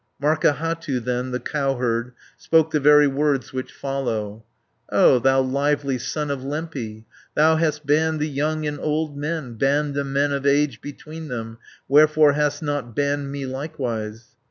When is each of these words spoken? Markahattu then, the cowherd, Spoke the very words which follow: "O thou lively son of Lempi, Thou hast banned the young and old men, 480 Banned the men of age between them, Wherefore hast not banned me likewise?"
Markahattu 0.19 0.99
then, 1.03 1.29
the 1.29 1.39
cowherd, 1.39 2.13
Spoke 2.35 2.71
the 2.71 2.79
very 2.79 3.05
words 3.05 3.53
which 3.53 3.71
follow: 3.71 4.43
"O 4.89 5.19
thou 5.19 5.41
lively 5.41 5.99
son 5.99 6.31
of 6.31 6.39
Lempi, 6.43 7.05
Thou 7.35 7.57
hast 7.57 7.85
banned 7.85 8.19
the 8.19 8.27
young 8.27 8.65
and 8.65 8.79
old 8.79 9.15
men, 9.15 9.59
480 9.59 9.59
Banned 9.59 9.93
the 9.93 10.03
men 10.03 10.31
of 10.31 10.47
age 10.47 10.81
between 10.81 11.27
them, 11.27 11.59
Wherefore 11.87 12.33
hast 12.33 12.63
not 12.63 12.95
banned 12.95 13.31
me 13.31 13.45
likewise?" 13.45 14.29